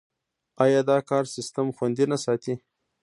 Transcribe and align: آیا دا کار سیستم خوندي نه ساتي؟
آیا 0.63 0.81
دا 0.89 0.97
کار 1.09 1.23
سیستم 1.35 1.67
خوندي 1.75 2.05
نه 2.11 2.17
ساتي؟ 2.23 2.53